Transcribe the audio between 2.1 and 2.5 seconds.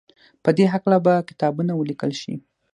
شي.